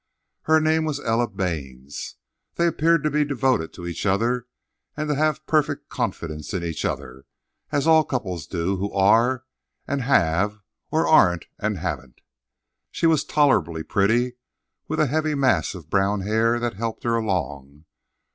[0.45, 2.15] Her name was Ella Baynes.
[2.55, 4.47] They appeared to be devoted to each other,
[4.97, 7.25] and to have perfect confidence in each other,
[7.71, 9.45] as all couples do who are
[9.87, 10.57] and have
[10.89, 12.21] or aren't and haven't.
[12.89, 14.37] She was tolerably pretty,
[14.87, 17.85] with a heavy mass of brown hair that helped her along.